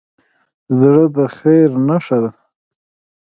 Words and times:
زړه 0.79 1.03
د 1.15 1.17
خیر 1.35 1.69
نښه 1.87 2.17
ده. 2.23 2.31